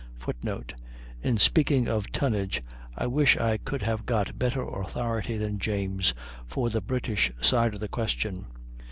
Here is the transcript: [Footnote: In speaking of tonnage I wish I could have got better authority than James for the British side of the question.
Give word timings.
[Footnote: 0.17 0.73
In 1.21 1.37
speaking 1.37 1.87
of 1.87 2.11
tonnage 2.11 2.63
I 2.97 3.05
wish 3.05 3.37
I 3.37 3.57
could 3.57 3.83
have 3.83 4.03
got 4.07 4.39
better 4.39 4.63
authority 4.67 5.37
than 5.37 5.59
James 5.59 6.15
for 6.47 6.71
the 6.71 6.81
British 6.81 7.31
side 7.39 7.75
of 7.75 7.79
the 7.79 7.87
question. 7.87 8.47